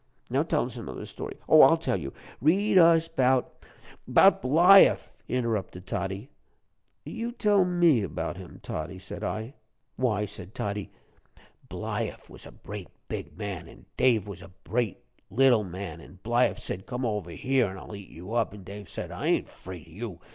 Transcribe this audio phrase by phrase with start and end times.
[0.31, 2.11] Now tell us another story oh, I'll tell you
[2.41, 3.53] read us 'bout"
[4.07, 6.31] "'Bout Bliaff," interrupted Toddie.
[7.05, 9.53] "You tell me about him, Toddie," said I.
[9.97, 10.89] "Why," said Toddie,
[11.69, 14.97] "Bliaff was a brate bid man, an' Dave was brate
[15.29, 18.89] little man, an' Bliaff said, 'Come over here'n an' I'll eat you up,' an' Dave
[18.89, 20.19] said, 'I ain't fyaid of you.'